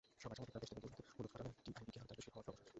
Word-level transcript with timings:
সভায় 0.21 0.35
সাংবাদিকেরা 0.39 0.61
দেশ 0.63 0.69
থেকে 0.73 0.83
দুর্নীতির 0.83 1.15
মূলোৎপাটনে 1.17 1.51
টিআইবিকে 1.65 1.99
আরও 1.99 2.05
দায়িত্বশীল 2.09 2.31
হওয়ার 2.33 2.45
পরামর্শ 2.47 2.63
দেন। 2.65 2.69